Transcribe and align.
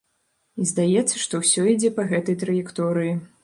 І 0.63 0.65
здаецца, 0.71 1.15
што 1.25 1.43
ўсё 1.43 1.67
ідзе 1.75 1.95
па 2.01 2.09
гэтай 2.13 2.41
траекторыі. 2.45 3.13